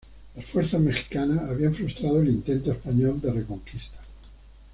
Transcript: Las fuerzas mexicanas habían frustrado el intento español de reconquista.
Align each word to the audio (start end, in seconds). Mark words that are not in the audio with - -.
Las 0.35 0.45
fuerzas 0.47 0.81
mexicanas 0.81 1.47
habían 1.47 1.75
frustrado 1.75 2.19
el 2.23 2.29
intento 2.29 2.71
español 2.71 3.21
de 3.21 3.33
reconquista. 3.33 3.99